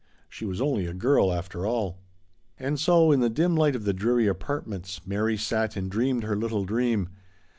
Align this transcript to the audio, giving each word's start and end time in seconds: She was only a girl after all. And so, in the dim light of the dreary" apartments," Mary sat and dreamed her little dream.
She 0.27 0.45
was 0.47 0.59
only 0.59 0.87
a 0.87 0.95
girl 0.95 1.31
after 1.31 1.63
all. 1.63 1.99
And 2.57 2.79
so, 2.79 3.11
in 3.11 3.19
the 3.19 3.29
dim 3.29 3.55
light 3.55 3.75
of 3.75 3.83
the 3.83 3.93
dreary" 3.93 4.25
apartments," 4.27 5.05
Mary 5.05 5.37
sat 5.37 5.75
and 5.75 5.91
dreamed 5.91 6.23
her 6.23 6.35
little 6.35 6.65
dream. 6.65 7.09